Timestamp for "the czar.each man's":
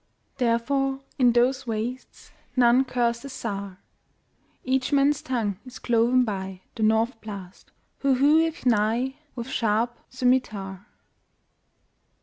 3.19-5.21